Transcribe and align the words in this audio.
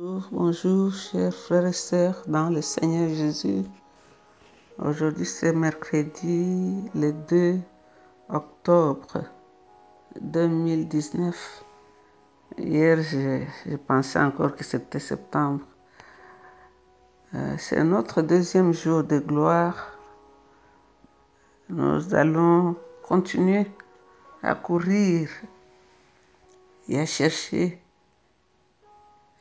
Bonjour, 0.00 0.28
bonjour, 0.30 0.94
chers 0.94 1.34
frères 1.34 1.66
et 1.66 1.72
sœurs 1.72 2.22
dans 2.28 2.50
le 2.50 2.62
Seigneur 2.62 3.08
Jésus. 3.08 3.64
Aujourd'hui, 4.78 5.26
c'est 5.26 5.52
mercredi 5.52 6.84
le 6.94 7.10
2 7.12 7.58
octobre 8.28 9.24
2019. 10.20 11.64
Hier, 12.58 13.02
je, 13.02 13.42
je 13.66 13.74
pensais 13.76 14.20
encore 14.20 14.54
que 14.54 14.62
c'était 14.62 15.00
septembre. 15.00 15.64
Euh, 17.34 17.56
c'est 17.58 17.82
notre 17.82 18.22
deuxième 18.22 18.72
jour 18.72 19.02
de 19.02 19.18
gloire. 19.18 19.98
Nous 21.70 22.14
allons 22.14 22.76
continuer 23.02 23.66
à 24.44 24.54
courir 24.54 25.28
et 26.88 27.00
à 27.00 27.06
chercher 27.06 27.82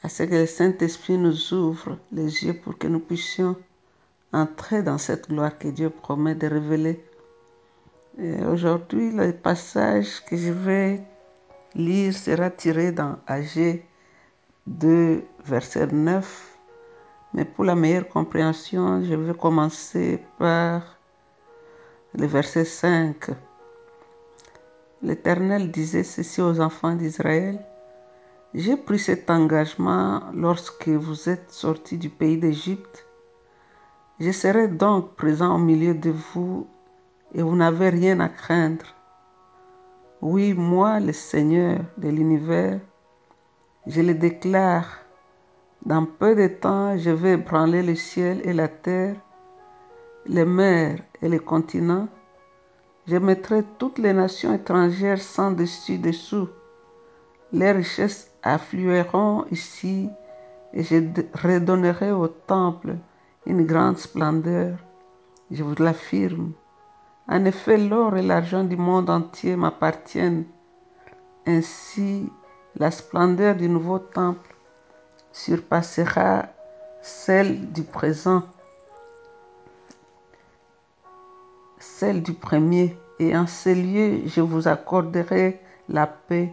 à 0.07 0.09
ce 0.09 0.23
que 0.23 0.35
le 0.35 0.45
Saint-Esprit 0.45 1.17
nous 1.17 1.53
ouvre 1.53 1.97
les 2.13 2.45
yeux 2.45 2.53
pour 2.53 2.77
que 2.77 2.87
nous 2.87 3.01
puissions 3.01 3.57
entrer 4.31 4.81
dans 4.81 4.97
cette 4.97 5.27
gloire 5.27 5.57
que 5.59 5.67
Dieu 5.67 5.89
promet 5.89 6.33
de 6.33 6.47
révéler. 6.47 7.03
Aujourd'hui, 8.49 9.11
le 9.11 9.33
passage 9.33 10.23
que 10.23 10.37
je 10.37 10.53
vais 10.53 11.01
lire 11.75 12.13
sera 12.13 12.49
tiré 12.49 12.93
dans 12.93 13.17
AG 13.27 13.83
2, 14.67 15.23
verset 15.43 15.87
9. 15.87 16.57
Mais 17.33 17.43
pour 17.43 17.65
la 17.65 17.75
meilleure 17.75 18.07
compréhension, 18.07 19.03
je 19.03 19.13
vais 19.13 19.33
commencer 19.33 20.23
par 20.39 20.83
le 22.17 22.27
verset 22.27 22.63
5. 22.63 23.25
L'Éternel 25.01 25.69
disait 25.69 26.05
ceci 26.05 26.41
aux 26.41 26.61
enfants 26.61 26.95
d'Israël. 26.95 27.59
J'ai 28.53 28.77
pris 28.77 28.97
cet 28.97 29.29
engagement 29.29 30.21
lorsque 30.33 30.87
vous 30.87 31.27
êtes 31.27 31.51
sortis 31.51 31.97
du 31.97 32.09
pays 32.09 32.37
d'Égypte. 32.37 33.05
Je 34.19 34.31
serai 34.31 34.69
donc 34.69 35.15
présent 35.15 35.55
au 35.55 35.57
milieu 35.57 35.93
de 35.93 36.11
vous 36.11 36.65
et 37.35 37.41
vous 37.41 37.57
n'avez 37.57 37.89
rien 37.89 38.21
à 38.21 38.29
craindre. 38.29 38.85
Oui, 40.21 40.53
moi, 40.53 41.01
le 41.01 41.11
Seigneur 41.11 41.79
de 41.97 42.07
l'univers, 42.07 42.79
je 43.85 44.01
le 44.01 44.13
déclare. 44.13 44.99
Dans 45.85 46.05
peu 46.05 46.33
de 46.33 46.47
temps, 46.47 46.97
je 46.97 47.09
vais 47.11 47.33
ébranler 47.33 47.83
le 47.83 47.95
ciel 47.95 48.41
et 48.45 48.53
la 48.53 48.69
terre, 48.69 49.17
les 50.25 50.45
mers 50.45 50.99
et 51.21 51.27
les 51.27 51.39
continents. 51.39 52.07
Je 53.07 53.17
mettrai 53.17 53.63
toutes 53.77 53.99
les 53.99 54.13
nations 54.13 54.53
étrangères 54.53 55.21
sans 55.21 55.51
dessus 55.51 55.97
dessous. 55.97 56.49
Les 57.53 57.71
richesses 57.71 58.31
afflueront 58.53 59.45
ici 59.51 60.09
et 60.73 60.83
je 60.83 60.97
redonnerai 61.33 62.11
au 62.11 62.27
temple 62.27 62.95
une 63.45 63.65
grande 63.65 63.97
splendeur. 63.97 64.77
Je 65.51 65.63
vous 65.63 65.75
l'affirme. 65.81 66.51
En 67.27 67.45
effet, 67.45 67.77
l'or 67.77 68.17
et 68.17 68.21
l'argent 68.21 68.63
du 68.63 68.77
monde 68.77 69.09
entier 69.09 69.55
m'appartiennent. 69.55 70.45
Ainsi, 71.45 72.29
la 72.75 72.91
splendeur 72.91 73.55
du 73.55 73.69
nouveau 73.69 73.99
temple 73.99 74.55
surpassera 75.31 76.45
celle 77.01 77.71
du 77.71 77.83
présent, 77.83 78.43
celle 81.79 82.21
du 82.23 82.33
premier. 82.33 82.97
Et 83.19 83.35
en 83.35 83.47
ces 83.47 83.73
lieux, 83.73 84.27
je 84.27 84.41
vous 84.41 84.67
accorderai 84.67 85.59
la 85.89 86.05
paix. 86.05 86.51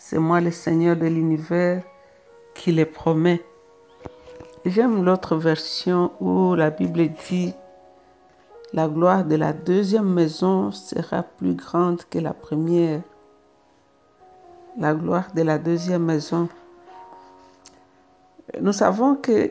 C'est 0.00 0.20
moi 0.20 0.40
le 0.40 0.52
Seigneur 0.52 0.96
de 0.96 1.06
l'univers 1.06 1.82
qui 2.54 2.70
le 2.70 2.86
promet. 2.86 3.44
J'aime 4.64 5.04
l'autre 5.04 5.34
version 5.36 6.12
où 6.20 6.54
la 6.54 6.70
Bible 6.70 7.08
dit 7.28 7.52
La 8.72 8.86
gloire 8.86 9.24
de 9.24 9.34
la 9.34 9.52
deuxième 9.52 10.08
maison 10.08 10.70
sera 10.70 11.24
plus 11.24 11.54
grande 11.54 12.04
que 12.08 12.20
la 12.20 12.32
première. 12.32 13.00
La 14.78 14.94
gloire 14.94 15.26
de 15.34 15.42
la 15.42 15.58
deuxième 15.58 16.04
maison. 16.04 16.48
Nous 18.60 18.72
savons 18.72 19.16
que 19.16 19.50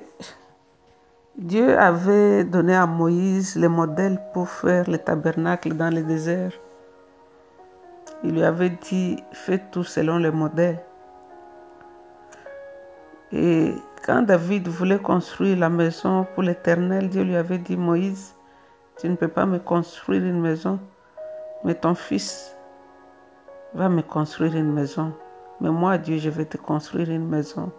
Dieu 1.38 1.78
avait 1.78 2.46
donné 2.46 2.74
à 2.74 2.88
Moïse 2.88 3.57
le 3.57 3.68
modèle 3.68 4.19
pour 4.34 4.47
faire 4.47 4.90
le 4.90 4.97
tabernacle 4.97 5.74
dans 5.75 5.94
le 5.94 6.03
désert. 6.03 6.53
Il 8.23 8.33
lui 8.33 8.44
avait 8.44 8.72
dit, 8.72 9.23
fais 9.31 9.59
tout 9.72 9.83
selon 9.83 10.17
le 10.17 10.31
modèle. 10.31 10.79
Et 13.31 13.73
quand 14.05 14.23
David 14.23 14.67
voulait 14.67 15.00
construire 15.00 15.57
la 15.57 15.69
maison 15.69 16.25
pour 16.33 16.44
l'Éternel, 16.44 17.09
Dieu 17.09 17.23
lui 17.23 17.35
avait 17.35 17.57
dit, 17.57 17.77
Moïse, 17.77 18.35
tu 19.00 19.09
ne 19.09 19.16
peux 19.16 19.27
pas 19.27 19.45
me 19.45 19.59
construire 19.59 20.23
une 20.23 20.41
maison, 20.41 20.79
mais 21.63 21.75
ton 21.75 21.94
fils 21.94 22.56
va 23.73 23.89
me 23.89 24.01
construire 24.01 24.56
une 24.56 24.73
maison. 24.73 25.13
Mais 25.61 25.69
moi, 25.69 25.97
Dieu, 25.97 26.17
je 26.17 26.29
vais 26.29 26.45
te 26.45 26.57
construire 26.57 27.09
une 27.09 27.27
maison. 27.27 27.72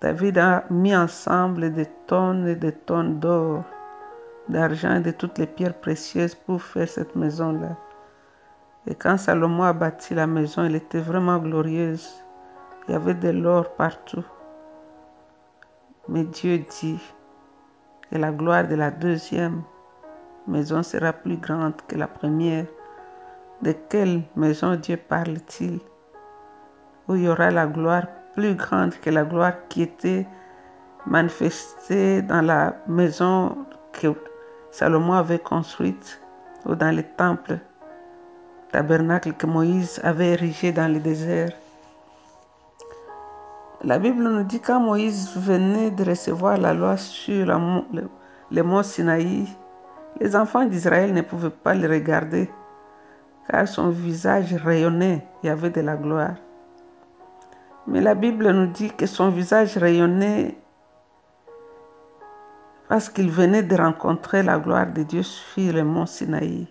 David 0.00 0.38
a 0.38 0.64
mis 0.70 0.94
ensemble 0.94 1.72
des 1.72 1.86
tonnes 2.06 2.46
et 2.46 2.54
des 2.54 2.72
tonnes 2.72 3.18
d'or, 3.18 3.64
d'argent 4.48 4.96
et 4.96 5.00
de 5.00 5.10
toutes 5.10 5.38
les 5.38 5.46
pierres 5.46 5.80
précieuses 5.80 6.34
pour 6.34 6.62
faire 6.62 6.88
cette 6.88 7.16
maison-là. 7.16 7.76
Et 8.88 8.94
quand 8.94 9.16
Salomon 9.16 9.64
a 9.64 9.72
bâti 9.72 10.14
la 10.14 10.26
maison, 10.26 10.64
elle 10.64 10.76
était 10.76 11.00
vraiment 11.00 11.38
glorieuse. 11.38 12.24
Il 12.86 12.92
y 12.92 12.94
avait 12.94 13.14
de 13.14 13.30
l'or 13.30 13.74
partout. 13.74 14.24
Mais 16.08 16.22
Dieu 16.22 16.58
dit 16.58 17.00
que 18.10 18.16
la 18.16 18.30
gloire 18.30 18.68
de 18.68 18.76
la 18.76 18.92
deuxième 18.92 19.62
maison 20.46 20.84
sera 20.84 21.12
plus 21.12 21.36
grande 21.36 21.74
que 21.88 21.96
la 21.96 22.06
première. 22.06 22.66
De 23.62 23.72
quelle 23.72 24.22
maison 24.36 24.76
Dieu 24.76 24.96
parle-t-il? 24.96 25.80
Où 27.08 27.16
il 27.16 27.24
y 27.24 27.28
aura 27.28 27.50
la 27.50 27.66
gloire 27.66 28.06
plus 28.34 28.54
grande 28.54 28.94
que 29.00 29.10
la 29.10 29.24
gloire 29.24 29.54
qui 29.68 29.82
était 29.82 30.26
manifestée 31.06 32.22
dans 32.22 32.42
la 32.42 32.76
maison 32.86 33.56
que 33.92 34.08
Salomon 34.70 35.14
avait 35.14 35.38
construite 35.38 36.20
ou 36.66 36.74
dans 36.74 36.94
le 36.94 37.02
temple, 37.02 37.58
tabernacle 38.72 39.32
que 39.32 39.46
Moïse 39.46 40.00
avait 40.02 40.32
érigé 40.32 40.72
dans 40.72 40.92
le 40.92 41.00
désert. 41.00 41.50
La 43.82 43.98
Bible 43.98 44.22
nous 44.22 44.42
dit 44.42 44.60
quand 44.60 44.80
Moïse 44.80 45.36
venait 45.36 45.90
de 45.90 46.04
recevoir 46.04 46.58
la 46.58 46.74
loi 46.74 46.96
sur 46.96 47.46
le, 47.46 48.08
le 48.50 48.62
mont 48.62 48.82
Sinaï, 48.82 49.46
les 50.20 50.34
enfants 50.34 50.64
d'Israël 50.64 51.12
ne 51.12 51.22
pouvaient 51.22 51.50
pas 51.50 51.74
le 51.74 51.88
regarder 51.88 52.50
car 53.48 53.68
son 53.68 53.90
visage 53.90 54.54
rayonnait, 54.54 55.24
y 55.42 55.48
avait 55.48 55.70
de 55.70 55.80
la 55.80 55.96
gloire. 55.96 56.34
Mais 57.86 58.00
la 58.00 58.14
Bible 58.14 58.50
nous 58.50 58.66
dit 58.66 58.90
que 58.90 59.06
son 59.06 59.30
visage 59.30 59.76
rayonnait 59.76 60.56
parce 62.88 63.08
qu'il 63.08 63.30
venait 63.30 63.62
de 63.62 63.76
rencontrer 63.76 64.42
la 64.42 64.58
gloire 64.58 64.86
de 64.86 65.02
Dieu 65.02 65.22
sur 65.22 65.72
le 65.72 65.84
mont 65.84 66.06
Sinaï. 66.06 66.68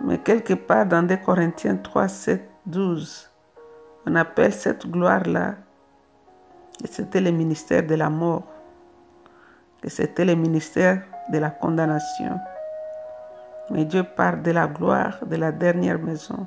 Mais 0.00 0.18
quelque 0.18 0.54
part 0.54 0.86
dans 0.86 1.02
2 1.02 1.16
Corinthiens 1.16 1.76
3, 1.76 2.06
7, 2.06 2.48
12, 2.66 3.30
on 4.06 4.14
appelle 4.14 4.52
cette 4.52 4.86
gloire-là, 4.86 5.56
et 6.84 6.86
c'était 6.86 7.20
le 7.20 7.32
ministère 7.32 7.84
de 7.84 7.96
la 7.96 8.08
mort, 8.08 8.44
que 9.82 9.90
c'était 9.90 10.24
le 10.24 10.36
ministère 10.36 11.02
de 11.32 11.38
la 11.38 11.50
condamnation. 11.50 12.38
Mais 13.70 13.84
Dieu 13.84 14.04
parle 14.04 14.42
de 14.42 14.52
la 14.52 14.68
gloire 14.68 15.18
de 15.26 15.34
la 15.34 15.50
dernière 15.50 15.98
maison, 15.98 16.46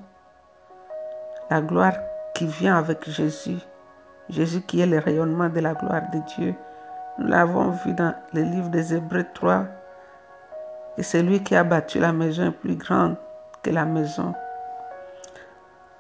la 1.50 1.62
gloire 1.62 1.98
qui 2.34 2.48
vient 2.48 2.78
avec 2.78 3.10
Jésus, 3.10 3.60
Jésus 4.30 4.62
qui 4.62 4.80
est 4.80 4.86
le 4.86 5.00
rayonnement 5.00 5.50
de 5.50 5.60
la 5.60 5.74
gloire 5.74 6.04
de 6.14 6.20
Dieu. 6.36 6.56
Nous 7.20 7.28
l'avons 7.28 7.72
vu 7.72 7.92
dans 7.94 8.16
le 8.34 8.44
livre 8.44 8.70
des 8.70 8.94
Hébreux 8.94 9.26
3, 9.34 9.66
que 10.96 11.04
celui 11.04 11.44
qui 11.44 11.54
a 11.54 11.66
bâti 11.66 12.00
la 12.00 12.14
maison 12.14 12.54
plus 12.54 12.76
grande 12.76 13.18
que 13.64 13.70
la 13.70 13.86
maison. 13.86 14.34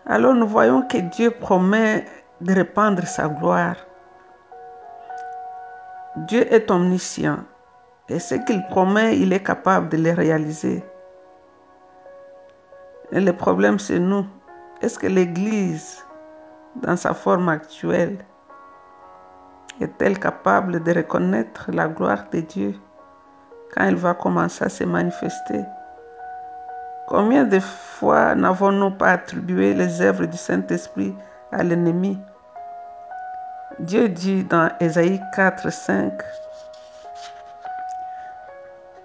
Alors 0.05 0.33
nous 0.33 0.47
voyons 0.47 0.81
que 0.87 0.97
Dieu 0.97 1.31
promet 1.31 2.05
de 2.41 2.53
répandre 2.53 3.03
sa 3.03 3.27
gloire. 3.27 3.75
Dieu 6.27 6.51
est 6.53 6.69
omniscient 6.71 7.37
et 8.11 8.19
ce 8.19 8.35
qu'il 8.35 8.61
promet, 8.67 9.17
il 9.17 9.31
est 9.31 9.43
capable 9.43 9.87
de 9.87 9.95
le 9.95 10.11
réaliser. 10.11 10.83
Et 13.13 13.21
le 13.21 13.31
problème, 13.31 13.79
c'est 13.79 13.99
nous. 13.99 14.25
Est-ce 14.81 14.99
que 14.99 15.07
l'Église, 15.07 16.05
dans 16.75 16.97
sa 16.97 17.13
forme 17.13 17.47
actuelle, 17.47 18.25
est-elle 19.79 20.19
capable 20.19 20.83
de 20.83 20.93
reconnaître 20.93 21.71
la 21.71 21.87
gloire 21.87 22.25
de 22.33 22.41
Dieu 22.41 22.75
quand 23.73 23.85
elle 23.85 23.95
va 23.95 24.13
commencer 24.13 24.65
à 24.65 24.69
se 24.69 24.83
manifester? 24.83 25.61
Combien 27.11 27.43
de 27.43 27.59
fois 27.59 28.35
n'avons-nous 28.35 28.91
pas 28.91 29.11
attribué 29.11 29.73
les 29.73 30.01
œuvres 30.01 30.27
du 30.27 30.37
Saint-Esprit 30.37 31.13
à 31.51 31.61
l'ennemi? 31.61 32.17
Dieu 33.79 34.07
dit 34.07 34.45
dans 34.45 34.71
Ésaïe 34.79 35.19
4, 35.35 35.69
5, 35.69 36.13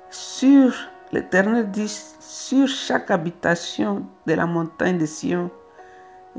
sur 0.09 0.73
l'Éternel 1.11 1.69
dit, 1.73 1.89
sur 2.21 2.69
chaque 2.69 3.11
habitation 3.11 4.07
de 4.29 4.35
la 4.35 4.47
montagne 4.47 4.99
de 4.99 5.07
Sion 5.07 5.51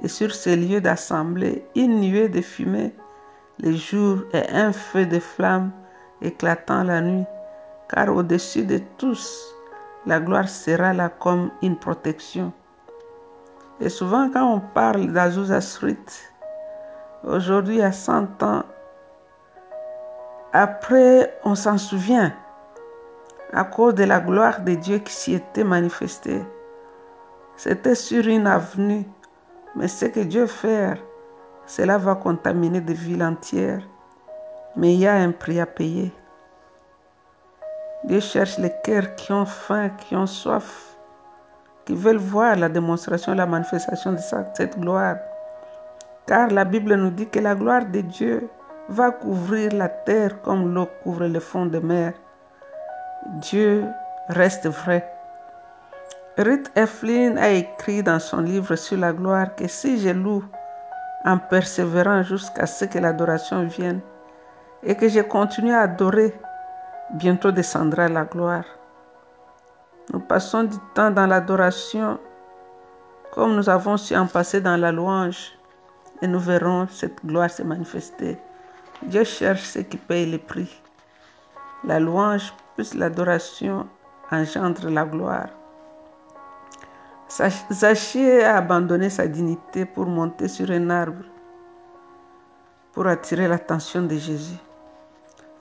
et 0.02 0.08
sur 0.08 0.34
ces 0.34 0.56
lieux 0.56 0.80
d'assemblée, 0.80 1.66
une 1.76 2.00
nuée 2.00 2.30
de 2.30 2.40
fumée 2.40 2.96
le 3.62 3.74
jour 3.74 4.20
et 4.32 4.50
un 4.54 4.72
feu 4.72 5.06
de 5.06 5.20
flamme 5.20 5.72
éclatant 6.22 6.86
la 6.86 7.02
nuit, 7.02 7.26
car 7.90 8.16
au-dessus 8.16 8.64
de 8.64 8.80
tous, 8.98 9.57
la 10.08 10.22
gloire 10.22 10.48
sera 10.48 10.94
là 10.94 11.10
comme 11.10 11.52
une 11.62 11.78
protection. 11.78 12.54
Et 13.82 13.90
souvent, 13.90 14.30
quand 14.32 14.54
on 14.54 14.60
parle 14.62 15.12
d'Azouzasrit, 15.12 15.98
aujourd'hui 17.26 17.82
à 17.82 17.92
100 17.92 18.42
ans, 18.42 18.64
après, 20.54 21.38
on 21.44 21.56
s'en 21.56 21.78
souvient 21.78 22.34
à 23.52 23.66
cause 23.66 23.96
de 23.96 24.06
la 24.06 24.22
gloire 24.22 24.62
de 24.62 24.76
Dieu 24.76 25.00
qui 25.00 25.14
s'y 25.14 25.34
était 25.34 25.66
manifestée. 25.66 26.42
C'était 27.58 27.96
sur 27.96 28.26
une 28.26 28.48
avenue, 28.48 29.06
mais 29.76 29.90
ce 29.90 30.06
que 30.06 30.22
Dieu 30.22 30.48
fait, 30.48 30.94
cela 31.66 31.98
va 31.98 32.16
contaminer 32.16 32.80
des 32.80 32.94
villes 32.94 33.24
entières. 33.24 33.84
Mais 34.78 34.94
il 34.94 35.02
y 35.02 35.08
a 35.08 35.16
un 35.16 35.32
prix 35.32 35.60
à 35.60 35.66
payer. 35.66 36.14
Dieu 38.08 38.22
cherche 38.22 38.58
les 38.58 38.72
cœurs 38.86 39.16
qui 39.16 39.34
ont 39.34 39.46
faim, 39.46 39.90
qui 39.90 40.16
ont 40.16 40.26
soif, 40.26 40.96
qui 41.84 41.94
veulent 41.94 42.16
voir 42.16 42.56
la 42.56 42.70
démonstration, 42.70 43.34
la 43.34 43.46
manifestation 43.46 44.14
de 44.14 44.20
cette 44.54 44.80
gloire. 44.80 45.18
Car 46.26 46.48
la 46.48 46.64
Bible 46.64 46.96
nous 46.96 47.10
dit 47.10 47.28
que 47.28 47.40
la 47.40 47.54
gloire 47.54 47.86
de 47.86 48.00
Dieu 48.00 48.50
va 48.88 49.12
couvrir 49.12 49.74
la 49.74 49.90
terre 49.90 50.42
comme 50.42 50.74
l'eau 50.74 50.88
couvre 51.04 51.26
le 51.26 51.42
fond 51.42 51.66
de 51.66 51.80
mer. 51.80 52.14
Dieu 53.42 53.84
reste 54.30 54.68
vrai. 54.68 55.06
Ruth 56.38 56.72
Eflin 56.78 57.36
a 57.36 57.50
écrit 57.50 58.04
dans 58.04 58.20
son 58.20 58.40
livre 58.40 58.78
sur 58.78 58.98
la 58.98 59.12
gloire 59.12 59.54
que 59.56 59.68
si 59.68 60.00
je 60.00 60.12
loue 60.12 60.46
en 61.26 61.38
persévérant 61.38 62.24
jusqu'à 62.24 62.68
ce 62.68 62.86
que 62.86 63.00
l'adoration 63.00 63.66
vienne 63.66 64.00
et 64.82 64.96
que 64.96 65.10
je 65.10 65.20
continue 65.20 65.74
à 65.74 65.82
adorer, 65.82 66.34
bientôt 67.14 67.52
descendra 67.52 68.08
la 68.08 68.26
gloire. 68.26 68.66
Nous 70.14 70.20
passons 70.20 70.64
du 70.64 70.78
temps 70.94 71.12
dans 71.12 71.28
l'adoration 71.28 72.20
comme 73.32 73.56
nous 73.56 73.70
avons 73.70 73.98
su 73.98 74.16
en 74.16 74.26
passer 74.26 74.62
dans 74.62 74.78
la 74.78 74.92
louange 74.92 75.52
et 76.22 76.28
nous 76.28 76.40
verrons 76.40 76.88
cette 76.88 77.24
gloire 77.26 77.50
se 77.50 77.64
manifester. 77.64 78.38
Dieu 79.04 79.24
cherche 79.24 79.62
ceux 79.62 79.84
qui 79.84 79.98
payent 79.98 80.32
le 80.32 80.38
prix. 80.38 80.82
La 81.84 82.00
louange 82.00 82.54
plus 82.76 82.94
l'adoration 82.94 83.88
engendre 84.32 84.90
la 84.90 85.06
gloire. 85.06 85.50
Zachée 87.72 88.44
a 88.44 88.58
abandonné 88.58 89.10
sa 89.10 89.28
dignité 89.28 89.86
pour 89.86 90.06
monter 90.06 90.48
sur 90.48 90.72
un 90.72 90.90
arbre 90.90 91.24
pour 92.94 93.06
attirer 93.06 93.48
l'attention 93.48 94.02
de 94.02 94.16
Jésus. 94.16 94.58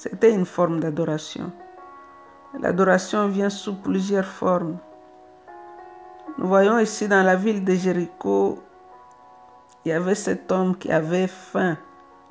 C'était 0.08 0.32
une 0.32 0.46
forme 0.46 0.78
d'adoration. 0.78 1.50
L'adoration 2.60 3.26
vient 3.26 3.50
sous 3.50 3.74
plusieurs 3.74 4.24
formes. 4.24 4.78
Nous 6.38 6.46
voyons 6.46 6.78
ici 6.78 7.08
dans 7.08 7.24
la 7.24 7.34
ville 7.34 7.64
de 7.64 7.74
Jéricho, 7.74 8.62
il 9.84 9.88
y 9.88 9.92
avait 9.92 10.14
cet 10.14 10.52
homme 10.52 10.76
qui 10.76 10.92
avait 10.92 11.26
faim, 11.26 11.76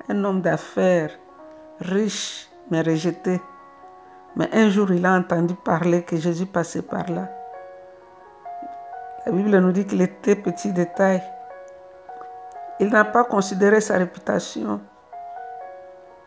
un 0.08 0.24
homme 0.24 0.40
d'affaires, 0.40 1.10
riche 1.80 2.48
mais 2.70 2.80
rejeté. 2.80 3.42
Mais 4.36 4.48
un 4.54 4.70
jour, 4.70 4.90
il 4.90 5.04
a 5.04 5.12
entendu 5.12 5.54
parler 5.54 6.02
que 6.02 6.16
Jésus 6.16 6.46
passait 6.46 6.80
par 6.80 7.10
là. 7.10 7.28
La 9.26 9.32
Bible 9.32 9.58
nous 9.58 9.72
dit 9.72 9.84
qu'il 9.84 10.00
était 10.00 10.36
petit 10.36 10.72
de 10.72 10.84
taille. 10.84 11.22
Il 12.80 12.88
n'a 12.88 13.04
pas 13.04 13.24
considéré 13.24 13.82
sa 13.82 13.98
réputation. 13.98 14.80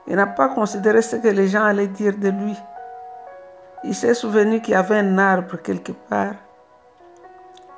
Il 0.10 0.16
n'a 0.16 0.26
pas 0.26 0.50
considéré 0.50 1.04
ce 1.04 1.18
que 1.18 1.28
les 1.28 1.48
gens 1.48 1.64
allaient 1.64 1.88
dire 1.88 2.18
de 2.18 2.30
lui. 2.30 2.58
Il 3.84 3.94
s'est 3.94 4.16
souvenu 4.16 4.60
qu'il 4.60 4.74
y 4.74 4.76
avait 4.76 4.98
un 4.98 5.18
arbre 5.20 5.58
quelque 5.62 5.92
part. 5.92 6.34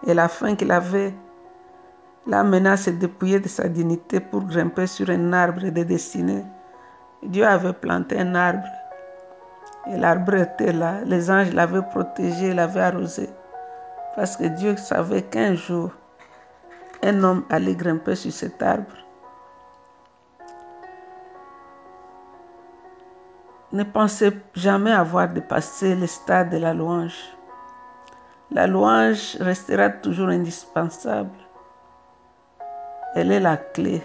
Et 0.08 0.14
la 0.14 0.30
faim 0.30 0.56
qu'il 0.56 0.72
avait 0.72 1.14
l'a 2.26 2.44
mené 2.44 2.70
à 2.70 2.78
se 2.78 2.90
dépouiller 2.90 3.40
de 3.40 3.50
sa 3.50 3.68
dignité 3.68 4.22
pour 4.22 4.46
grimper 4.46 4.88
sur 4.88 5.10
un 5.10 5.34
arbre 5.34 5.62
de 5.62 5.84
dessiner. 5.84 6.44
Dieu 7.22 7.46
avait 7.46 7.74
planté 7.74 8.18
un 8.18 8.34
arbre. 8.34 8.68
Et 9.88 9.98
l'arbre 9.98 10.36
était 10.36 10.72
là. 10.72 11.02
Les 11.06 11.30
anges 11.30 11.54
l'avaient 11.54 11.82
protégé, 11.82 12.54
l'avaient 12.54 12.82
arrosé. 12.82 13.30
Parce 14.16 14.38
que 14.38 14.46
Dieu 14.46 14.78
savait 14.78 15.24
qu'un 15.24 15.56
jour, 15.56 15.92
un 17.04 17.24
homme 17.24 17.44
allait 17.50 17.76
grimper 17.76 18.16
sur 18.16 18.32
cet 18.32 18.62
arbre. 18.64 19.01
Ne 23.74 23.84
pensez 23.86 24.32
jamais 24.54 24.92
avoir 24.92 25.30
dépassé 25.30 25.96
le 25.96 26.06
stade 26.06 26.50
de 26.50 26.58
la 26.58 26.74
louange. 26.74 27.18
La 28.52 28.68
louange 28.68 29.38
restera 29.40 29.90
toujours 29.90 30.28
indispensable. 30.28 31.38
Elle 33.16 33.32
est 33.32 33.40
la 33.40 33.56
clé. 33.56 34.02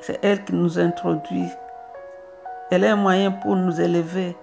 C'est 0.00 0.20
elle 0.22 0.44
qui 0.44 0.54
nous 0.54 0.78
introduit. 0.78 1.48
Elle 2.70 2.84
est 2.84 2.90
un 2.90 2.96
moyen 2.96 3.32
pour 3.32 3.56
nous 3.56 3.80
élever. 3.80 4.36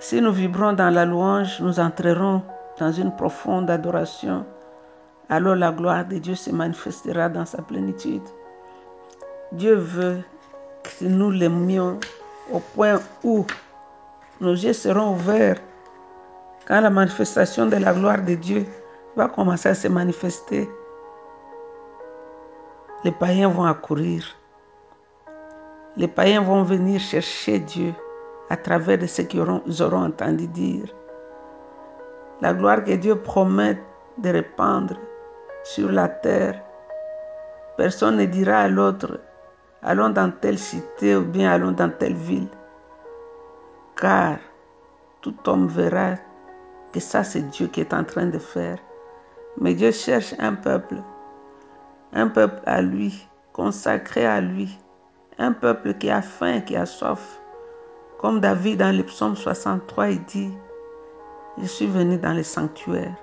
Si 0.00 0.20
nous 0.20 0.32
vibrons 0.32 0.72
dans 0.72 0.92
la 0.92 1.04
louange, 1.04 1.60
nous 1.60 1.78
entrerons 1.78 2.42
dans 2.80 2.90
une 2.90 3.14
profonde 3.14 3.70
adoration. 3.70 4.44
Alors 5.28 5.54
la 5.54 5.70
gloire 5.70 6.04
de 6.06 6.18
Dieu 6.18 6.34
se 6.34 6.50
manifestera 6.50 7.28
dans 7.28 7.44
sa 7.46 7.62
plénitude. 7.62 8.26
Dieu 9.52 9.74
veut 9.74 10.22
que 10.82 11.04
nous 11.04 11.30
l'aimions 11.30 12.00
au 12.50 12.58
point 12.58 12.98
où 13.22 13.44
nos 14.40 14.52
yeux 14.54 14.72
seront 14.72 15.12
ouverts 15.12 15.58
quand 16.66 16.80
la 16.80 16.88
manifestation 16.88 17.66
de 17.66 17.76
la 17.76 17.92
gloire 17.92 18.22
de 18.22 18.34
Dieu 18.34 18.64
va 19.14 19.28
commencer 19.28 19.68
à 19.68 19.74
se 19.74 19.88
manifester. 19.88 20.70
Les 23.04 23.12
païens 23.12 23.48
vont 23.48 23.64
accourir. 23.64 24.24
Les 25.98 26.08
païens 26.08 26.40
vont 26.40 26.62
venir 26.62 26.98
chercher 26.98 27.58
Dieu 27.58 27.92
à 28.48 28.56
travers 28.56 28.96
de 28.96 29.06
ce 29.06 29.20
qu'ils 29.20 29.40
auront, 29.40 29.62
auront 29.80 30.04
entendu 30.06 30.46
dire. 30.48 30.86
La 32.40 32.54
gloire 32.54 32.84
que 32.84 32.92
Dieu 32.92 33.16
promet 33.16 33.78
de 34.16 34.30
répandre 34.30 34.94
sur 35.62 35.92
la 35.92 36.08
terre, 36.08 36.62
personne 37.76 38.16
ne 38.16 38.24
dira 38.24 38.56
à 38.60 38.68
l'autre, 38.68 39.20
allons 39.82 40.10
dans 40.10 40.30
telle 40.30 40.58
cité 40.58 41.16
ou 41.16 41.24
bien 41.24 41.50
allons 41.50 41.72
dans 41.72 41.90
telle 41.90 42.14
ville. 42.14 42.48
Car 43.96 44.38
tout 45.20 45.34
homme 45.46 45.68
verra 45.68 46.16
que 46.92 47.00
ça 47.00 47.24
c'est 47.24 47.42
Dieu 47.50 47.66
qui 47.68 47.80
est 47.80 47.94
en 47.94 48.04
train 48.04 48.26
de 48.26 48.38
faire. 48.38 48.78
Mais 49.58 49.74
Dieu 49.74 49.90
cherche 49.90 50.34
un 50.38 50.54
peuple, 50.54 50.96
un 52.12 52.28
peuple 52.28 52.60
à 52.66 52.80
lui, 52.80 53.28
consacré 53.52 54.26
à 54.26 54.40
lui, 54.40 54.78
un 55.38 55.52
peuple 55.52 55.94
qui 55.94 56.10
a 56.10 56.22
faim, 56.22 56.60
qui 56.60 56.76
a 56.76 56.86
soif, 56.86 57.40
comme 58.18 58.40
David 58.40 58.78
dans 58.78 58.96
le 58.96 59.02
psaume 59.02 59.34
63, 59.34 60.10
il 60.10 60.24
dit, 60.24 60.52
je 61.58 61.66
suis 61.66 61.88
venu 61.88 62.18
dans 62.18 62.32
le 62.32 62.44
sanctuaire 62.44 63.16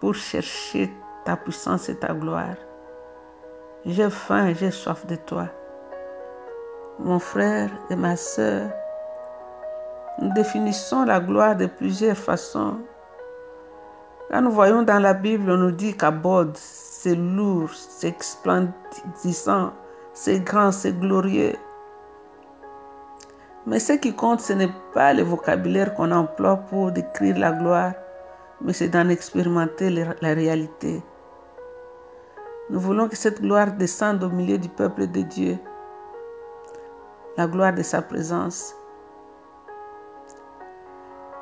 pour 0.00 0.14
chercher 0.14 0.90
ta 1.24 1.36
puissance 1.36 1.88
et 1.88 1.96
ta 1.96 2.14
gloire. 2.14 2.56
J'ai 3.86 4.08
faim 4.08 4.54
j'ai 4.54 4.70
soif 4.70 5.06
de 5.06 5.14
toi. 5.14 5.46
Mon 6.98 7.18
frère 7.18 7.70
et 7.90 7.96
ma 7.96 8.16
soeur, 8.16 8.70
nous 10.22 10.32
définissons 10.32 11.04
la 11.04 11.20
gloire 11.20 11.54
de 11.54 11.66
plusieurs 11.66 12.16
façons. 12.16 12.78
Quand 14.30 14.40
nous 14.40 14.52
voyons 14.52 14.84
dans 14.84 15.00
la 15.00 15.12
Bible, 15.12 15.50
on 15.50 15.58
nous 15.58 15.70
dit 15.70 15.94
qu'Abod, 15.94 16.56
c'est 16.56 17.14
lourd, 17.14 17.68
c'est 17.74 18.16
splendissant, 18.22 19.74
c'est 20.14 20.40
grand, 20.40 20.72
c'est 20.72 20.98
glorieux. 20.98 21.52
Mais 23.66 23.80
ce 23.80 23.92
qui 23.92 24.14
compte, 24.14 24.40
ce 24.40 24.54
n'est 24.54 24.72
pas 24.94 25.12
le 25.12 25.24
vocabulaire 25.24 25.94
qu'on 25.94 26.10
emploie 26.10 26.56
pour 26.56 26.90
décrire 26.90 27.36
la 27.36 27.52
gloire, 27.52 27.92
mais 28.62 28.72
c'est 28.72 28.88
d'en 28.88 29.10
expérimenter 29.10 29.90
la 29.90 30.32
réalité. 30.32 31.02
Nous 32.70 32.80
voulons 32.80 33.08
que 33.08 33.16
cette 33.16 33.42
gloire 33.42 33.72
descende 33.72 34.24
au 34.24 34.30
milieu 34.30 34.56
du 34.56 34.70
peuple 34.70 35.06
de 35.06 35.20
Dieu, 35.20 35.58
la 37.36 37.46
gloire 37.46 37.74
de 37.74 37.82
sa 37.82 38.00
présence. 38.00 38.74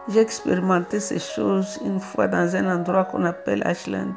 J'ai 0.09 0.19
expérimenté 0.19 0.99
ces 0.99 1.21
choses 1.21 1.79
une 1.85 2.01
fois 2.01 2.27
dans 2.27 2.57
un 2.57 2.75
endroit 2.75 3.05
qu'on 3.05 3.25
appelle 3.25 3.63
Ashland. 3.65 4.17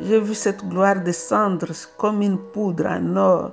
J'ai 0.00 0.18
vu 0.18 0.34
cette 0.34 0.66
gloire 0.68 0.96
descendre 0.96 1.68
comme 1.96 2.20
une 2.20 2.38
poudre 2.38 2.86
en 2.86 3.14
or. 3.16 3.52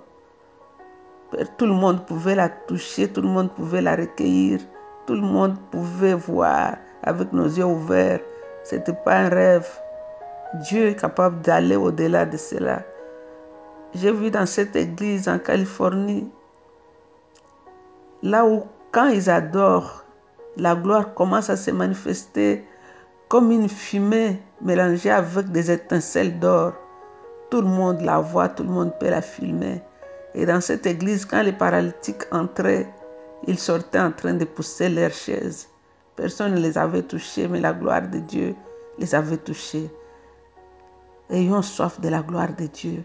Tout 1.59 1.67
le 1.67 1.73
monde 1.73 2.03
pouvait 2.07 2.33
la 2.33 2.49
toucher, 2.49 3.11
tout 3.11 3.21
le 3.21 3.27
monde 3.27 3.51
pouvait 3.51 3.81
la 3.81 3.95
recueillir, 3.95 4.59
tout 5.05 5.13
le 5.13 5.21
monde 5.21 5.55
pouvait 5.69 6.15
voir 6.15 6.77
avec 7.03 7.31
nos 7.31 7.45
yeux 7.45 7.65
ouverts. 7.65 8.21
Ce 8.63 8.75
n'était 8.75 8.97
pas 9.05 9.17
un 9.17 9.29
rêve. 9.29 9.69
Dieu 10.53 10.87
est 10.87 10.95
capable 10.95 11.41
d'aller 11.41 11.75
au-delà 11.75 12.25
de 12.25 12.37
cela. 12.37 12.83
J'ai 13.93 14.11
vu 14.11 14.31
dans 14.31 14.45
cette 14.45 14.75
église 14.75 15.27
en 15.27 15.39
Californie, 15.39 16.29
là 18.23 18.45
où 18.45 18.63
quand 18.91 19.07
ils 19.07 19.29
adorent, 19.29 20.05
la 20.55 20.75
gloire 20.75 21.13
commence 21.13 21.49
à 21.49 21.57
se 21.57 21.71
manifester 21.71 22.63
comme 23.27 23.51
une 23.51 23.67
fumée 23.67 24.41
mélangée 24.61 25.11
avec 25.11 25.51
des 25.51 25.69
étincelles 25.69 26.39
d'or. 26.39 26.73
Tout 27.49 27.61
le 27.61 27.67
monde 27.67 28.01
la 28.01 28.19
voit, 28.19 28.47
tout 28.47 28.63
le 28.63 28.69
monde 28.69 28.93
peut 28.99 29.09
la 29.09 29.21
filmer. 29.21 29.81
Et 30.33 30.45
dans 30.45 30.61
cette 30.61 30.85
église, 30.85 31.25
quand 31.25 31.41
les 31.41 31.51
paralytiques 31.51 32.23
entraient, 32.31 32.87
ils 33.45 33.59
sortaient 33.59 33.99
en 33.99 34.11
train 34.11 34.33
de 34.33 34.45
pousser 34.45 34.87
leurs 34.89 35.11
chaises. 35.11 35.67
Personne 36.15 36.55
ne 36.55 36.59
les 36.59 36.77
avait 36.77 37.03
touchés, 37.03 37.47
mais 37.47 37.59
la 37.59 37.73
gloire 37.73 38.07
de 38.07 38.19
Dieu 38.19 38.55
les 38.97 39.13
avait 39.13 39.37
touchés. 39.37 39.89
Ayons 41.29 41.61
soif 41.61 41.99
de 41.99 42.07
la 42.07 42.21
gloire 42.21 42.55
de 42.57 42.67
Dieu. 42.67 43.03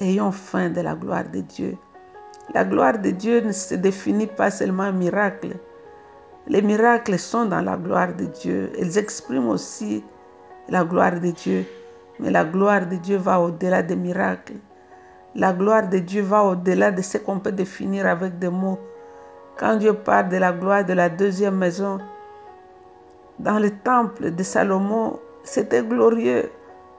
Ayons 0.00 0.32
faim 0.32 0.70
de 0.70 0.80
la 0.80 0.96
gloire 0.96 1.22
de 1.32 1.38
Dieu. 1.38 1.76
La 2.52 2.64
gloire 2.64 2.98
de 2.98 3.10
Dieu 3.10 3.42
ne 3.42 3.52
se 3.52 3.76
définit 3.76 4.26
pas 4.26 4.50
seulement 4.50 4.88
en 4.88 4.92
miracles. 4.92 5.56
Les 6.48 6.62
miracles 6.62 7.16
sont 7.16 7.44
dans 7.44 7.60
la 7.60 7.76
gloire 7.76 8.12
de 8.12 8.24
Dieu. 8.24 8.72
Ils 8.76 8.98
expriment 8.98 9.50
aussi 9.50 10.02
la 10.68 10.84
gloire 10.84 11.20
de 11.20 11.30
Dieu. 11.30 11.64
Mais 12.18 12.32
la 12.32 12.44
gloire 12.44 12.88
de 12.88 12.96
Dieu 12.96 13.18
va 13.18 13.40
au-delà 13.40 13.84
des 13.84 13.94
miracles. 13.94 14.54
La 15.36 15.52
gloire 15.52 15.88
de 15.88 15.98
Dieu 15.98 16.22
va 16.22 16.42
au-delà 16.42 16.90
de 16.90 17.02
ce 17.02 17.18
qu'on 17.18 17.38
peut 17.38 17.52
définir 17.52 18.08
avec 18.08 18.36
des 18.40 18.50
mots. 18.50 18.80
Quand 19.56 19.76
Dieu 19.76 19.92
parle 19.94 20.28
de 20.28 20.38
la 20.38 20.50
gloire 20.50 20.84
de 20.84 20.92
la 20.92 21.08
deuxième 21.08 21.56
maison, 21.56 21.98
dans 23.38 23.60
le 23.60 23.70
temple 23.70 24.32
de 24.32 24.42
Salomon, 24.42 25.20
c'était 25.44 25.84
glorieux. 25.84 26.50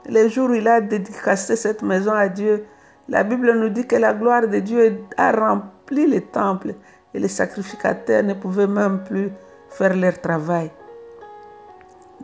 Le 0.08 0.28
jour 0.28 0.50
où 0.52 0.54
il 0.54 0.68
a 0.68 0.82
dédicacé 0.82 1.56
cette 1.56 1.82
maison 1.82 2.14
à 2.14 2.30
Dieu, 2.30 2.66
la 3.10 3.24
Bible 3.24 3.52
nous 3.54 3.70
dit 3.70 3.88
que 3.88 3.96
la 3.96 4.14
gloire 4.14 4.48
de 4.48 4.60
Dieu 4.60 5.00
a 5.18 5.32
rempli 5.32 6.06
le 6.06 6.22
temple 6.22 6.76
et 7.14 7.20
les 7.20 7.28
sacrificateurs 7.28 8.24
ne 8.24 8.36
pouvaient 8.36 8.68
même 8.68 9.04
plus 9.04 9.32
faire 9.70 9.96
leur 9.96 10.20
travail. 10.22 10.72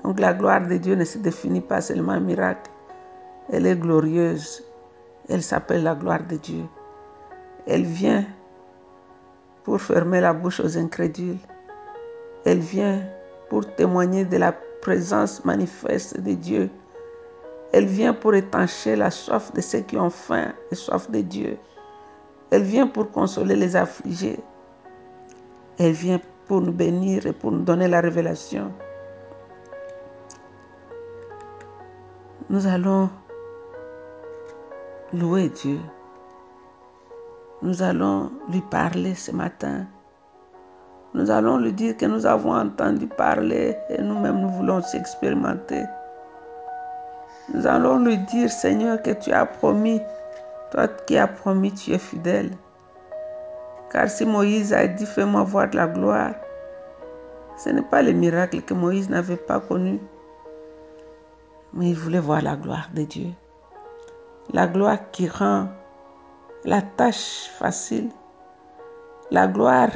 Donc 0.04 0.20
la 0.20 0.34
gloire 0.34 0.68
de 0.68 0.78
Dieu 0.78 0.96
ne 0.96 1.06
se 1.06 1.18
définit 1.18 1.62
pas 1.62 1.82
seulement 1.82 2.14
en 2.14 2.22
miracle. 2.22 2.70
Elle 3.52 3.66
est 3.66 3.76
glorieuse. 3.76 4.64
Elle 5.28 5.42
s'appelle 5.42 5.84
la 5.84 5.96
gloire 5.96 6.24
de 6.28 6.36
Dieu. 6.36 6.64
Elle 7.66 7.84
vient 7.84 8.26
pour 9.64 9.82
fermer 9.82 10.22
la 10.22 10.34
bouche 10.34 10.60
aux 10.60 10.78
incrédules. 10.78 11.38
Elle 12.46 12.60
vient 12.60 13.02
pour 13.50 13.66
témoigner 13.76 14.26
de 14.26 14.38
la 14.38 14.54
présence 14.82 15.44
manifeste 15.46 16.20
de 16.20 16.34
Dieu. 16.34 16.70
Elle 17.74 17.86
vient 17.86 18.14
pour 18.14 18.34
étancher 18.34 18.96
la 18.98 19.10
soif 19.10 19.54
de 19.54 19.62
ceux 19.62 19.80
qui 19.80 19.98
ont 19.98 20.10
faim 20.10 20.52
et 20.72 20.76
soif 20.76 21.10
de 21.10 21.22
Dieu. 21.22 21.58
Elle 22.52 22.64
vient 22.64 22.88
pour 22.88 23.12
consoler 23.12 23.56
les 23.56 23.78
affligés. 23.78 24.40
Elle 25.80 25.94
vient 25.94 26.20
pour 26.48 26.62
nous 26.62 26.74
bénir 26.74 27.26
et 27.26 27.32
pour 27.32 27.52
nous 27.52 27.64
donner 27.64 27.88
la 27.88 28.02
révélation. 28.02 28.74
Nous 32.50 32.68
allons 32.68 33.10
louer 35.14 35.48
Dieu. 35.48 35.80
Nous 37.62 37.82
allons 37.82 38.32
lui 38.50 38.62
parler 38.70 39.16
ce 39.16 39.32
matin. 39.32 39.86
Nous 41.14 41.32
allons 41.32 41.58
lui 41.58 41.72
dire 41.72 41.96
que 41.96 42.06
nous 42.06 42.26
avons 42.26 42.54
entendu 42.54 43.08
parler 43.08 43.78
et 43.90 44.02
nous-mêmes 44.02 44.42
nous 44.42 44.50
voulons 44.50 44.82
s'expérimenter. 44.82 45.84
Nous 47.54 47.68
allons 47.68 48.00
lui 48.00 48.18
dire, 48.18 48.50
Seigneur, 48.50 49.02
que 49.02 49.12
tu 49.12 49.32
as 49.32 49.46
promis. 49.46 50.02
Toi 50.72 50.88
qui 50.88 51.18
as 51.18 51.28
promis, 51.28 51.74
tu 51.74 51.92
es 51.92 51.98
fidèle. 51.98 52.52
Car 53.92 54.10
si 54.10 54.26
Moïse 54.26 54.72
a 54.72 54.88
dit, 54.88 55.06
fais-moi 55.06 55.44
voir 55.44 55.70
de 55.70 55.76
la 55.76 55.88
gloire, 55.88 56.32
ce 57.58 57.70
n'est 57.70 57.82
pas 57.82 58.02
le 58.02 58.14
miracle 58.14 58.62
que 58.62 58.74
Moïse 58.74 59.10
n'avait 59.10 59.36
pas 59.36 59.60
connu, 59.60 60.00
mais 61.74 61.90
il 61.90 61.96
voulait 61.96 62.20
voir 62.20 62.42
la 62.42 62.56
gloire 62.56 62.90
de 62.94 63.04
Dieu. 63.04 63.28
La 64.54 64.68
gloire 64.68 65.12
qui 65.12 65.28
rend 65.28 65.68
la 66.64 66.82
tâche 66.82 67.50
facile. 67.60 68.10
La 69.30 69.48
gloire 69.48 69.92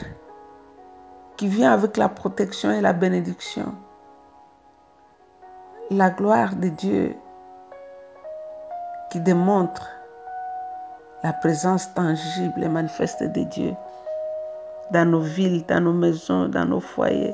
qui 1.38 1.48
vient 1.48 1.72
avec 1.72 1.96
la 1.98 2.10
protection 2.10 2.72
et 2.72 2.82
la 2.82 2.94
bénédiction. 2.94 3.74
La 5.90 6.10
gloire 6.10 6.56
de 6.56 6.70
Dieu 6.70 7.16
qui 9.15 9.22
démontre 9.22 9.89
la 11.24 11.31
présence 11.31 11.93
tangible 11.93 12.62
et 12.62 12.67
manifeste 12.67 13.24
de 13.24 13.43
Dieu 13.43 13.74
dans 14.91 15.10
nos 15.10 15.22
villes, 15.22 15.65
dans 15.67 15.79
nos 15.79 15.93
maisons, 15.93 16.50
dans 16.50 16.65
nos 16.65 16.81
foyers. 16.81 17.34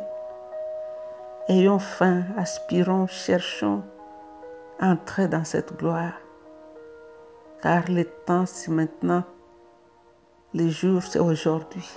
Ayons 1.47 1.79
faim, 1.79 2.21
aspirons, 2.37 3.07
cherchons 3.07 3.81
à 4.79 4.89
entrer 4.89 5.27
dans 5.27 5.43
cette 5.43 5.75
gloire. 5.75 6.13
Car 7.63 7.89
le 7.89 8.05
temps, 8.27 8.45
c'est 8.45 8.69
maintenant. 8.69 9.23
Le 10.53 10.69
jour, 10.69 11.01
c'est 11.01 11.17
aujourd'hui. 11.17 11.89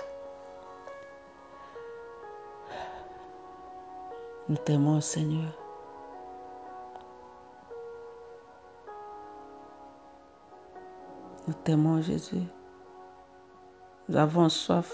Nous 4.49 4.57
t'aimons, 4.57 4.99
Seigneur. 4.99 5.64
Nous 11.47 11.53
t'aimons, 11.53 12.01
Jésus. 12.01 12.41
Nous 14.09 14.17
avons 14.17 14.49
soif 14.49 14.91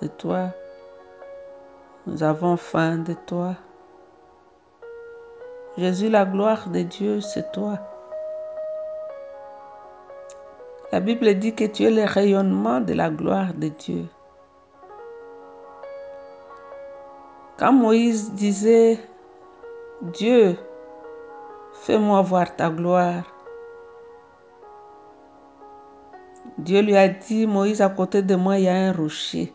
de 0.00 0.06
toi. 0.06 0.50
Nous 2.06 2.22
avons 2.22 2.56
faim 2.56 2.98
de 2.98 3.14
toi. 3.26 3.56
Jésus, 5.76 6.08
la 6.08 6.24
gloire 6.24 6.68
de 6.68 6.82
Dieu, 6.82 7.20
c'est 7.20 7.50
toi. 7.50 7.78
La 10.92 11.00
Bible 11.00 11.34
dit 11.34 11.54
que 11.54 11.64
tu 11.64 11.84
es 11.84 11.90
le 11.90 12.04
rayonnement 12.04 12.80
de 12.80 12.94
la 12.94 13.10
gloire 13.10 13.52
de 13.54 13.68
Dieu. 13.68 14.06
Quand 17.58 17.72
Moïse 17.72 18.32
disait, 18.34 19.00
Dieu, 20.00 20.56
fais-moi 21.82 22.22
voir 22.22 22.54
ta 22.54 22.70
gloire, 22.70 23.24
Dieu 26.58 26.82
lui 26.82 26.96
a 26.96 27.06
dit, 27.06 27.46
Moïse, 27.46 27.80
à 27.80 27.88
côté 27.88 28.20
de 28.20 28.34
moi, 28.34 28.58
il 28.58 28.64
y 28.64 28.68
a 28.68 28.74
un 28.74 28.92
rocher. 28.92 29.52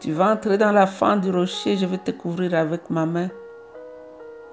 Tu 0.00 0.12
vas 0.12 0.32
entrer 0.32 0.56
dans 0.56 0.72
la 0.72 0.86
fente 0.86 1.20
du 1.20 1.30
rocher, 1.30 1.76
je 1.76 1.84
vais 1.84 1.98
te 1.98 2.10
couvrir 2.10 2.54
avec 2.54 2.88
ma 2.88 3.04
main. 3.04 3.28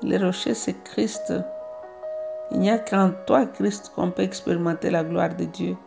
Le 0.03 0.17
rocher, 0.17 0.53
c'est 0.53 0.84
Christ. 0.84 1.34
Il 2.51 2.60
n'y 2.60 2.69
a 2.69 2.77
qu'en 2.77 3.12
toi, 3.25 3.46
Christ, 3.46 3.93
qu'on 3.96 4.12
peut 4.12 4.24
expérimenter 4.24 4.89
la 4.89 5.05
gloire 5.05 5.34
de 5.34 5.46
Dieu. 5.46 5.77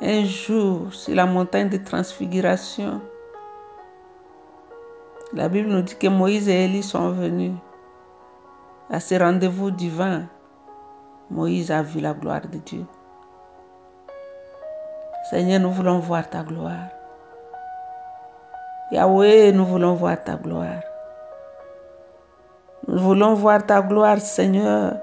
Un 0.00 0.24
jour, 0.24 0.94
sur 0.94 1.16
la 1.16 1.26
montagne 1.26 1.68
de 1.68 1.78
transfiguration, 1.78 3.00
la 5.32 5.48
Bible 5.48 5.68
nous 5.68 5.82
dit 5.82 5.96
que 5.96 6.06
Moïse 6.06 6.48
et 6.48 6.66
Élie 6.66 6.84
sont 6.84 7.10
venus 7.10 7.54
à 8.88 9.00
ce 9.00 9.16
rendez-vous 9.16 9.72
divin. 9.72 10.28
Moïse 11.30 11.70
a 11.70 11.82
vu 11.82 12.00
la 12.00 12.12
gloire 12.12 12.42
de 12.42 12.58
Dieu. 12.58 12.84
Seigneur, 15.30 15.60
nous 15.60 15.70
voulons 15.70 16.00
voir 16.00 16.28
ta 16.28 16.42
gloire. 16.42 16.88
Yahweh, 18.92 19.52
nous 19.52 19.64
voulons 19.64 19.94
voir 19.94 20.22
ta 20.22 20.36
gloire. 20.36 20.82
Nous 22.86 22.98
voulons 22.98 23.34
voir 23.34 23.64
ta 23.64 23.80
gloire, 23.80 24.20
Seigneur. 24.20 24.98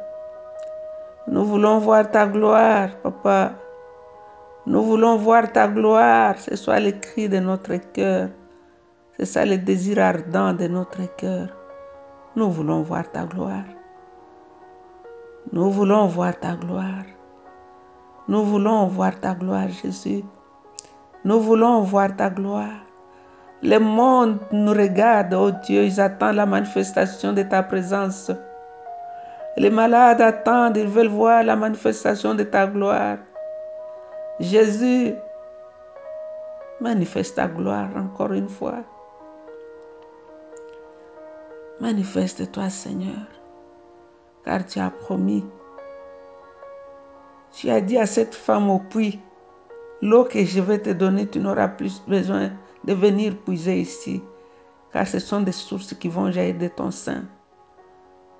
Nous 1.28 1.44
voulons 1.44 1.80
voir 1.80 2.12
ta 2.12 2.28
gloire, 2.28 2.90
Papa. 3.02 3.54
Nous 4.68 4.84
voulons 4.84 5.18
voir 5.18 5.52
ta 5.52 5.68
gloire. 5.68 6.38
Ce 6.38 6.56
soit 6.56 6.80
le 6.80 6.92
cri 6.92 7.28
de 7.28 7.40
notre 7.40 7.76
cœur. 7.92 8.30
C'est 9.18 9.26
ça 9.26 9.46
le 9.46 9.58
désir 9.58 9.98
ardent 10.00 10.54
de 10.54 10.68
notre 10.68 11.16
cœur. 11.16 11.48
Nous 12.36 12.52
voulons 12.52 12.84
voir 12.84 13.12
ta 13.12 13.24
gloire. 13.24 13.66
Nous 15.52 15.72
voulons 15.72 16.08
voir 16.08 16.40
ta 16.40 16.56
gloire. 16.56 17.04
Nous 18.28 18.44
voulons 18.44 18.86
voir 18.86 19.20
ta 19.20 19.34
gloire, 19.34 19.68
Jésus. 19.70 20.24
Nous 21.26 21.40
voulons 21.40 21.82
voir 21.82 22.16
ta 22.16 22.30
gloire. 22.30 22.86
Les 23.62 23.80
mondes 23.80 24.40
nous 24.52 24.72
regardent, 24.72 25.34
oh 25.34 25.52
Dieu, 25.66 25.84
ils 25.84 26.00
attendent 26.00 26.36
la 26.36 26.46
manifestation 26.46 27.34
de 27.34 27.44
ta 27.44 27.62
présence. 27.62 28.32
Les 29.58 29.70
malades 29.70 30.22
attendent, 30.22 30.78
ils 30.78 30.88
veulent 30.88 31.08
voir 31.08 31.44
la 31.44 31.56
manifestation 31.56 32.34
de 32.34 32.44
ta 32.44 32.66
gloire. 32.66 33.18
Jésus, 34.40 35.14
manifeste 36.80 37.36
ta 37.36 37.48
gloire 37.48 37.90
encore 37.96 38.34
une 38.34 38.50
fois. 38.50 38.80
Manifeste-toi, 41.80 42.70
Seigneur, 42.70 43.28
car 44.46 44.66
tu 44.66 44.80
as 44.80 44.90
promis. 44.90 45.46
Tu 47.52 47.70
as 47.70 47.82
dit 47.82 47.98
à 47.98 48.06
cette 48.06 48.36
femme 48.36 48.70
au 48.70 48.80
puits, 48.80 49.20
l'eau 50.02 50.24
que 50.24 50.44
je 50.44 50.62
vais 50.62 50.80
te 50.80 50.90
donner, 50.90 51.28
tu 51.28 51.40
n'auras 51.40 51.68
plus 51.68 52.02
besoin 52.08 52.52
de 52.84 52.94
venir 52.94 53.36
puiser 53.38 53.82
ici, 53.82 54.24
car 54.94 55.06
ce 55.08 55.20
sont 55.20 55.42
des 55.42 55.52
sources 55.52 55.94
qui 55.94 56.08
vont 56.08 56.32
jaillir 56.32 56.58
de 56.58 56.68
ton 56.68 56.92
sein. 56.92 57.24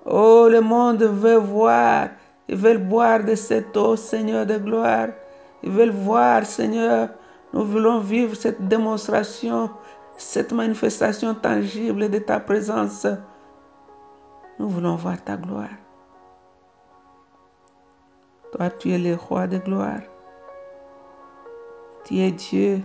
Oh, 0.04 0.48
le 0.50 0.60
monde 0.60 1.02
veut 1.02 1.36
voir, 1.36 2.08
ils 2.48 2.56
veulent 2.56 2.78
boire 2.78 3.22
de 3.22 3.34
cette 3.34 3.76
eau, 3.76 3.96
Seigneur 3.96 4.46
de 4.46 4.58
gloire. 4.58 5.08
Ils 5.62 5.70
veulent 5.70 5.90
voir, 5.90 6.44
Seigneur, 6.44 7.10
nous 7.52 7.64
voulons 7.64 8.00
vivre 8.00 8.34
cette 8.34 8.66
démonstration, 8.66 9.70
cette 10.16 10.52
manifestation 10.52 11.34
tangible 11.34 12.10
de 12.10 12.18
ta 12.18 12.40
présence. 12.40 13.06
Nous 14.58 14.68
voulons 14.68 14.96
voir 14.96 15.22
ta 15.22 15.36
gloire. 15.36 15.81
Toi, 18.52 18.68
tu 18.68 18.90
es 18.92 18.98
le 18.98 19.14
roi 19.14 19.46
de 19.46 19.56
gloire. 19.56 20.02
Tu 22.04 22.18
es 22.18 22.32
Dieu. 22.32 22.82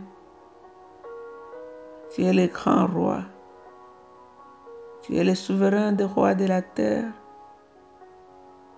Tu 2.10 2.24
es 2.24 2.32
le 2.32 2.48
grand 2.48 2.88
roi. 2.88 3.24
Tu 5.02 5.18
es 5.18 5.26
le 5.26 5.36
souverain 5.36 5.92
des 5.92 6.06
rois 6.06 6.36
de 6.36 6.46
la 6.46 6.62
terre. 6.62 7.12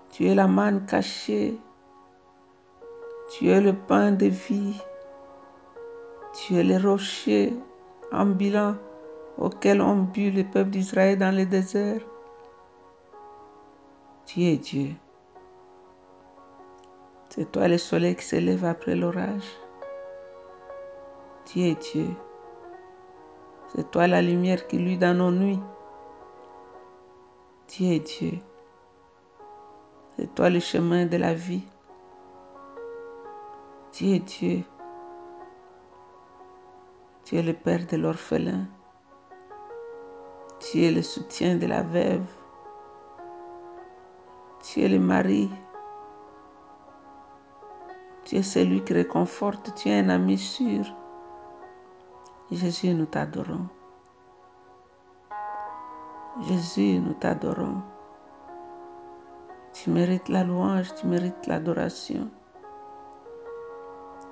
Tu 0.09 0.25
es 0.25 0.33
la 0.33 0.47
manne 0.47 0.83
cachée. 0.87 1.59
Tu 3.29 3.49
es 3.49 3.61
le 3.61 3.73
pain 3.73 4.11
de 4.11 4.25
vie. 4.25 4.81
Tu 6.33 6.55
es 6.55 6.63
le 6.63 6.77
rocher 6.77 7.53
ambulant 8.11 8.75
auquel 9.37 9.81
ont 9.81 10.07
bu 10.11 10.31
le 10.31 10.43
peuple 10.43 10.71
d'Israël 10.71 11.19
dans 11.19 11.35
le 11.35 11.45
désert. 11.45 12.01
Tu 14.25 14.41
es 14.41 14.57
Dieu. 14.57 14.95
C'est 17.29 17.51
toi 17.51 17.67
le 17.67 17.77
soleil 17.77 18.15
qui 18.15 18.25
se 18.25 18.37
lève 18.37 18.65
après 18.65 18.95
l'orage. 18.95 19.45
Tu 21.45 21.61
es 21.61 21.75
Dieu. 21.75 22.07
C'est 23.67 23.91
toi 23.91 24.07
la 24.07 24.19
lumière 24.19 24.65
qui 24.65 24.79
luit 24.79 24.97
dans 24.97 25.13
nos 25.15 25.29
nuits. 25.29 25.59
Tu 27.67 27.85
es 27.85 27.99
Dieu. 27.99 28.39
C'est 30.17 30.33
toi 30.33 30.49
le 30.49 30.59
chemin 30.59 31.05
de 31.05 31.17
la 31.17 31.35
vie. 31.35 31.63
Tu 33.91 34.07
es 34.07 34.19
Dieu. 34.19 34.63
Tu 37.25 37.37
es 37.37 37.43
le 37.43 37.53
Père 37.53 37.85
de 37.85 37.97
l'orphelin. 37.97 38.65
Tu 40.59 40.83
es 40.83 40.91
le 40.91 41.03
soutien 41.03 41.57
de 41.57 41.67
la 41.67 41.83
veuve. 41.83 42.25
Tu 44.63 44.81
es 44.81 44.89
le 44.89 44.99
mari. 44.99 45.47
Tu 48.29 48.35
es 48.35 48.43
celui 48.43 48.83
qui 48.83 48.93
réconforte. 48.93 49.73
Tu 49.73 49.89
es 49.89 49.99
un 49.99 50.09
ami 50.09 50.37
sûr. 50.37 50.85
Jésus, 52.51 52.93
nous 52.93 53.07
t'adorons. 53.07 53.65
Jésus, 56.41 56.99
nous 56.99 57.13
t'adorons. 57.13 57.81
Tu 59.73 59.89
mérites 59.89 60.29
la 60.29 60.43
louange, 60.43 60.93
tu 60.93 61.07
mérites 61.07 61.47
l'adoration. 61.47 62.29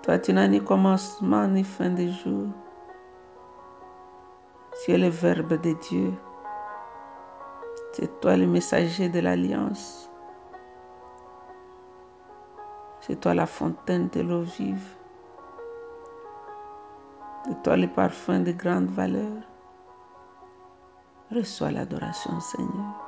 Toi, 0.04 0.20
tu 0.20 0.32
n'as 0.32 0.48
ni 0.48 0.64
commencement 0.64 1.48
ni 1.48 1.64
fin 1.64 1.90
de 1.90 2.08
jour. 2.08 2.50
Tu 4.86 4.92
es 4.92 5.00
le 5.00 5.10
Verbe 5.10 5.60
de 5.60 5.74
Dieu. 5.74 6.14
C'est 7.94 8.20
toi 8.20 8.38
le 8.38 8.46
messager 8.46 9.10
de 9.10 9.22
l'Alliance. 9.22 10.07
C'est 13.08 13.22
toi 13.22 13.34
la 13.34 13.46
fontaine 13.46 14.10
de 14.10 14.20
l'eau 14.20 14.42
vive. 14.42 14.96
C'est 17.46 17.64
toi 17.64 17.78
le 17.78 17.88
parfum 17.88 18.42
de 18.42 18.52
grande 18.52 18.90
valeur. 18.90 19.32
Reçois 21.32 21.72
l'adoration, 21.72 22.38
Seigneur. 22.42 23.07